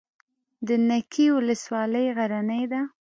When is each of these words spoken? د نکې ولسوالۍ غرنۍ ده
د 0.67 0.69
نکې 0.89 1.25
ولسوالۍ 1.37 2.05
غرنۍ 2.17 2.63
ده 2.71 2.81